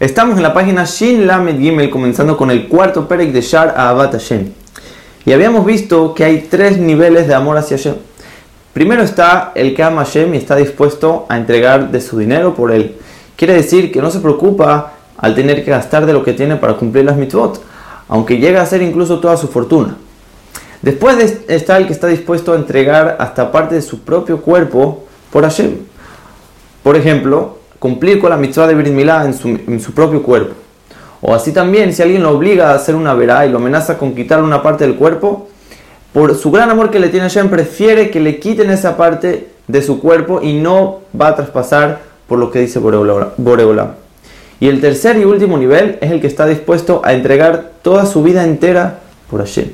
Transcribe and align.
Estamos 0.00 0.38
en 0.38 0.42
la 0.42 0.54
página 0.54 0.86
Shin 0.86 1.26
Lamed 1.26 1.58
Gimel, 1.60 1.90
comenzando 1.90 2.34
con 2.34 2.50
el 2.50 2.68
cuarto 2.68 3.06
Perek 3.06 3.32
de 3.32 3.42
Shar 3.42 3.74
Ahabat 3.76 4.12
Hashem. 4.12 4.50
Y 5.26 5.32
habíamos 5.34 5.66
visto 5.66 6.14
que 6.14 6.24
hay 6.24 6.48
tres 6.50 6.78
niveles 6.78 7.28
de 7.28 7.34
amor 7.34 7.58
hacia 7.58 7.76
Hashem. 7.76 7.96
Primero 8.72 9.02
está 9.02 9.52
el 9.54 9.74
que 9.74 9.82
ama 9.82 10.00
a 10.00 10.04
Hashem 10.06 10.32
y 10.32 10.38
está 10.38 10.56
dispuesto 10.56 11.26
a 11.28 11.36
entregar 11.36 11.90
de 11.90 12.00
su 12.00 12.16
dinero 12.16 12.54
por 12.54 12.72
él. 12.72 12.96
Quiere 13.36 13.52
decir 13.52 13.92
que 13.92 14.00
no 14.00 14.10
se 14.10 14.20
preocupa 14.20 14.94
al 15.18 15.34
tener 15.34 15.62
que 15.66 15.70
gastar 15.70 16.06
de 16.06 16.14
lo 16.14 16.24
que 16.24 16.32
tiene 16.32 16.56
para 16.56 16.78
cumplir 16.78 17.04
las 17.04 17.18
mitzvot, 17.18 17.62
aunque 18.08 18.38
llega 18.38 18.62
a 18.62 18.66
ser 18.66 18.80
incluso 18.80 19.20
toda 19.20 19.36
su 19.36 19.48
fortuna. 19.48 19.98
Después 20.80 21.42
está 21.46 21.76
el 21.76 21.86
que 21.86 21.92
está 21.92 22.06
dispuesto 22.06 22.54
a 22.54 22.56
entregar 22.56 23.18
hasta 23.20 23.52
parte 23.52 23.74
de 23.74 23.82
su 23.82 24.00
propio 24.00 24.40
cuerpo 24.40 25.04
por 25.30 25.42
Hashem. 25.44 25.76
Por 26.82 26.96
ejemplo, 26.96 27.59
cumplir 27.80 28.20
con 28.20 28.30
la 28.30 28.36
mitzvah 28.36 28.68
de 28.68 28.74
Brit 28.74 28.92
Milá 28.92 29.24
en 29.24 29.80
su, 29.80 29.92
propio 29.92 30.22
cuerpo. 30.22 30.54
O 31.22 31.34
así 31.34 31.50
también, 31.50 31.92
si 31.92 32.02
alguien 32.02 32.22
lo 32.22 32.30
obliga 32.30 32.70
a 32.70 32.74
hacer 32.74 32.94
una 32.94 33.14
verá 33.14 33.44
y 33.44 33.50
lo 33.50 33.58
amenaza 33.58 33.98
con 33.98 34.14
quitarle 34.14 34.44
una 34.44 34.62
parte 34.62 34.86
del 34.86 34.94
cuerpo, 34.94 35.48
por 36.12 36.36
su 36.36 36.50
gran 36.50 36.70
amor 36.70 36.90
que 36.90 37.00
le 37.00 37.08
tiene 37.08 37.26
a 37.26 37.28
Hashem, 37.28 37.48
prefiere 37.48 38.10
que 38.10 38.20
le 38.20 38.38
quiten 38.38 38.70
esa 38.70 38.96
parte 38.96 39.48
de 39.66 39.82
su 39.82 40.00
cuerpo 40.00 40.40
y 40.42 40.54
no 40.54 41.00
va 41.18 41.28
a 41.28 41.36
traspasar 41.36 42.00
por 42.28 42.38
lo 42.38 42.50
que 42.50 42.60
dice 42.60 42.78
Boreola. 42.78 43.94
Y 44.60 44.68
el 44.68 44.80
tercer 44.80 45.16
y 45.16 45.24
último 45.24 45.56
nivel 45.56 45.98
es 46.02 46.10
el 46.10 46.20
que 46.20 46.26
está 46.26 46.46
dispuesto 46.46 47.00
a 47.04 47.14
entregar 47.14 47.72
toda 47.82 48.04
su 48.04 48.22
vida 48.22 48.44
entera 48.44 49.00
por 49.30 49.40
Hashem. 49.40 49.70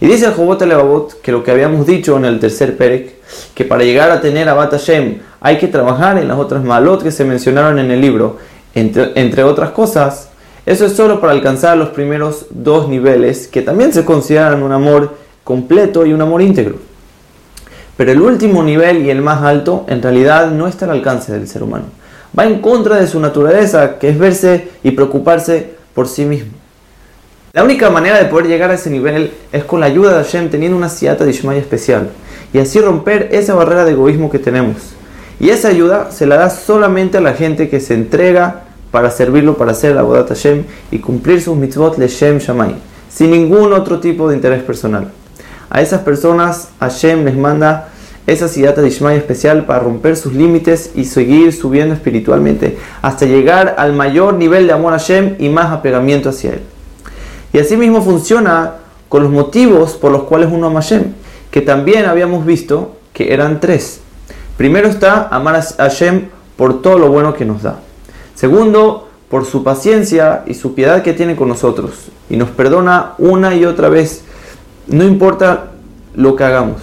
Y 0.00 0.06
dice 0.06 0.26
el 0.26 0.32
Jobot 0.32 0.60
Levavot 0.60 1.20
que 1.22 1.32
lo 1.32 1.44
que 1.44 1.52
habíamos 1.52 1.86
dicho 1.86 2.16
en 2.16 2.24
el 2.24 2.40
tercer 2.40 2.76
Perek, 2.76 3.14
que 3.54 3.64
para 3.64 3.84
llegar 3.84 4.10
a 4.10 4.20
tener 4.20 4.48
a 4.48 4.54
Bat 4.54 4.72
Hashem 4.72 5.18
hay 5.44 5.58
que 5.58 5.68
trabajar 5.68 6.16
en 6.16 6.26
las 6.26 6.38
otras 6.38 6.64
malot 6.64 7.02
que 7.02 7.10
se 7.10 7.22
mencionaron 7.22 7.78
en 7.78 7.90
el 7.90 8.00
libro, 8.00 8.38
entre, 8.74 9.12
entre 9.14 9.44
otras 9.44 9.72
cosas, 9.72 10.30
eso 10.64 10.86
es 10.86 10.94
solo 10.94 11.20
para 11.20 11.34
alcanzar 11.34 11.76
los 11.76 11.90
primeros 11.90 12.46
dos 12.48 12.88
niveles, 12.88 13.46
que 13.46 13.60
también 13.60 13.92
se 13.92 14.06
consideran 14.06 14.62
un 14.62 14.72
amor 14.72 15.18
completo 15.44 16.06
y 16.06 16.14
un 16.14 16.22
amor 16.22 16.40
íntegro. 16.40 16.76
Pero 17.94 18.10
el 18.10 18.22
último 18.22 18.62
nivel 18.62 19.04
y 19.04 19.10
el 19.10 19.20
más 19.20 19.42
alto 19.42 19.84
en 19.86 20.00
realidad 20.00 20.50
no 20.50 20.66
está 20.66 20.86
al 20.86 20.92
alcance 20.92 21.30
del 21.30 21.46
ser 21.46 21.62
humano. 21.62 21.84
Va 22.36 22.46
en 22.46 22.62
contra 22.62 22.96
de 22.96 23.06
su 23.06 23.20
naturaleza, 23.20 23.98
que 23.98 24.08
es 24.08 24.18
verse 24.18 24.68
y 24.82 24.92
preocuparse 24.92 25.74
por 25.92 26.08
sí 26.08 26.24
mismo. 26.24 26.52
La 27.52 27.64
única 27.64 27.90
manera 27.90 28.16
de 28.16 28.30
poder 28.30 28.46
llegar 28.46 28.70
a 28.70 28.74
ese 28.74 28.88
nivel 28.88 29.30
es 29.52 29.64
con 29.64 29.80
la 29.80 29.86
ayuda 29.86 30.16
de 30.16 30.24
Hashem 30.24 30.48
teniendo 30.48 30.78
una 30.78 30.88
siata 30.88 31.26
de 31.26 31.32
Ishmael 31.32 31.58
especial 31.58 32.08
y 32.50 32.60
así 32.60 32.80
romper 32.80 33.28
esa 33.32 33.54
barrera 33.54 33.84
de 33.84 33.92
egoísmo 33.92 34.30
que 34.30 34.38
tenemos. 34.38 34.94
Y 35.40 35.50
esa 35.50 35.68
ayuda 35.68 36.10
se 36.10 36.26
la 36.26 36.36
da 36.36 36.50
solamente 36.50 37.18
a 37.18 37.20
la 37.20 37.34
gente 37.34 37.68
que 37.68 37.80
se 37.80 37.94
entrega 37.94 38.62
para 38.90 39.10
servirlo, 39.10 39.56
para 39.56 39.72
hacer 39.72 39.94
la 39.94 40.02
bodat 40.02 40.28
Hashem 40.28 40.64
y 40.90 40.98
cumplir 40.98 41.42
sus 41.42 41.56
mitzvot 41.56 41.98
Shem 41.98 42.38
Shamay, 42.38 42.76
sin 43.10 43.32
ningún 43.32 43.72
otro 43.72 43.98
tipo 43.98 44.28
de 44.28 44.36
interés 44.36 44.62
personal. 44.62 45.10
A 45.68 45.82
esas 45.82 46.02
personas 46.02 46.68
Hashem 46.78 47.24
les 47.24 47.36
manda 47.36 47.88
esa 48.26 48.48
siata 48.48 48.80
de 48.80 48.88
Ishmael 48.88 49.18
especial 49.18 49.66
para 49.66 49.80
romper 49.80 50.16
sus 50.16 50.32
límites 50.32 50.92
y 50.94 51.04
seguir 51.04 51.52
subiendo 51.52 51.94
espiritualmente 51.94 52.78
hasta 53.02 53.26
llegar 53.26 53.74
al 53.76 53.92
mayor 53.92 54.34
nivel 54.34 54.66
de 54.66 54.72
amor 54.72 54.94
a 54.94 54.98
Hashem 54.98 55.34
y 55.38 55.48
más 55.48 55.72
apegamiento 55.72 56.30
hacia 56.30 56.52
él. 56.52 56.60
Y 57.52 57.58
así 57.58 57.76
mismo 57.76 58.02
funciona 58.02 58.74
con 59.08 59.24
los 59.24 59.32
motivos 59.32 59.94
por 59.94 60.10
los 60.10 60.22
cuales 60.22 60.48
uno 60.50 60.68
ama 60.68 60.78
a 60.78 60.82
Hashem, 60.82 61.12
que 61.50 61.60
también 61.60 62.06
habíamos 62.06 62.46
visto 62.46 62.96
que 63.12 63.34
eran 63.34 63.60
tres. 63.60 64.00
Primero 64.56 64.88
está 64.88 65.28
amar 65.28 65.56
a 65.56 65.62
Hashem 65.62 66.28
por 66.56 66.82
todo 66.82 66.98
lo 66.98 67.10
bueno 67.10 67.34
que 67.34 67.44
nos 67.44 67.62
da. 67.62 67.80
Segundo, 68.34 69.08
por 69.28 69.44
su 69.44 69.64
paciencia 69.64 70.44
y 70.46 70.54
su 70.54 70.74
piedad 70.74 71.02
que 71.02 71.12
tiene 71.12 71.34
con 71.34 71.48
nosotros 71.48 72.08
y 72.30 72.36
nos 72.36 72.50
perdona 72.50 73.14
una 73.18 73.54
y 73.54 73.64
otra 73.64 73.88
vez, 73.88 74.22
no 74.86 75.02
importa 75.02 75.72
lo 76.14 76.36
que 76.36 76.44
hagamos. 76.44 76.80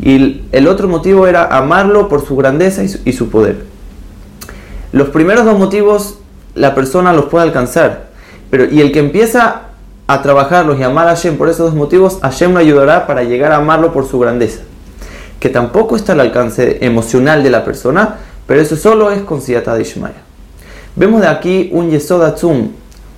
Y 0.00 0.42
el 0.52 0.68
otro 0.68 0.86
motivo 0.86 1.26
era 1.26 1.44
amarlo 1.44 2.08
por 2.08 2.26
su 2.26 2.36
grandeza 2.36 2.82
y 2.82 3.12
su, 3.12 3.30
poder. 3.30 3.64
Los 4.92 5.08
primeros 5.08 5.44
dos 5.44 5.58
motivos 5.58 6.18
la 6.54 6.74
persona 6.74 7.12
los 7.12 7.26
puede 7.26 7.46
alcanzar, 7.46 8.08
pero 8.50 8.66
y 8.66 8.80
el 8.80 8.92
que 8.92 8.98
empieza 8.98 9.62
a 10.06 10.22
trabajarlos 10.22 10.78
y 10.78 10.82
amar 10.82 11.08
a 11.08 11.16
Hashem 11.16 11.36
por 11.36 11.48
esos 11.48 11.70
dos 11.70 11.74
motivos, 11.74 12.18
Hashem 12.20 12.52
lo 12.52 12.58
ayudará 12.58 13.06
para 13.06 13.22
llegar 13.24 13.52
a 13.52 13.56
amarlo 13.56 13.92
por 13.92 14.06
su 14.06 14.18
grandeza. 14.18 14.60
Que 15.40 15.48
tampoco 15.48 15.96
está 15.96 16.12
al 16.12 16.20
alcance 16.20 16.78
emocional 16.84 17.42
de 17.42 17.50
la 17.50 17.64
persona, 17.64 18.16
pero 18.46 18.60
eso 18.60 18.76
solo 18.76 19.10
es 19.10 19.22
con 19.22 19.40
Siyata 19.40 19.74
de 19.74 19.82
Ishmael. 19.82 20.14
Vemos 20.96 21.20
de 21.20 21.28
aquí 21.28 21.70
un 21.72 21.90
Yesod 21.90 22.24
Atzum, 22.24 22.70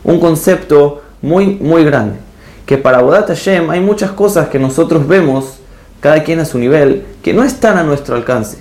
un 0.05 0.21
concepto 0.21 1.03
muy, 1.23 1.57
muy 1.61 1.85
grande. 1.85 2.17
Que 2.67 2.79
para 2.79 3.01
Bodat 3.01 3.29
Hashem 3.29 3.71
hay 3.71 3.81
muchas 3.81 4.11
cosas 4.11 4.49
que 4.49 4.59
nosotros 4.59 5.07
vemos, 5.09 5.61
cada 6.01 6.23
quien 6.23 6.41
a 6.41 6.45
su 6.45 6.59
nivel, 6.59 7.05
que 7.23 7.33
no 7.33 7.43
están 7.43 7.79
a 7.79 7.83
nuestro 7.83 8.17
alcance. 8.17 8.59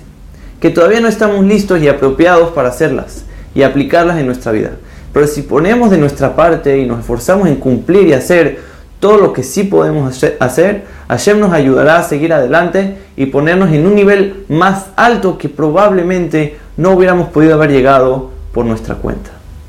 Que 0.60 0.70
todavía 0.70 1.00
no 1.00 1.08
estamos 1.08 1.44
listos 1.44 1.80
y 1.80 1.88
apropiados 1.88 2.50
para 2.50 2.68
hacerlas 2.68 3.24
y 3.54 3.62
aplicarlas 3.62 4.18
en 4.18 4.26
nuestra 4.26 4.52
vida. 4.52 4.72
Pero 5.12 5.26
si 5.26 5.42
ponemos 5.42 5.90
de 5.90 5.98
nuestra 5.98 6.36
parte 6.36 6.78
y 6.78 6.86
nos 6.86 7.00
esforzamos 7.00 7.48
en 7.48 7.56
cumplir 7.56 8.06
y 8.08 8.12
hacer 8.12 8.60
todo 9.00 9.16
lo 9.16 9.32
que 9.32 9.42
sí 9.42 9.64
podemos 9.64 10.22
hacer, 10.38 10.84
Hashem 11.08 11.40
nos 11.40 11.52
ayudará 11.52 11.98
a 11.98 12.02
seguir 12.02 12.32
adelante 12.32 12.98
y 13.16 13.26
ponernos 13.26 13.72
en 13.72 13.86
un 13.86 13.94
nivel 13.94 14.44
más 14.48 14.90
alto 14.94 15.38
que 15.38 15.48
probablemente 15.48 16.58
no 16.76 16.92
hubiéramos 16.92 17.30
podido 17.30 17.54
haber 17.54 17.72
llegado 17.72 18.30
por 18.52 18.66
nuestra 18.66 18.96
cuenta. 18.96 19.39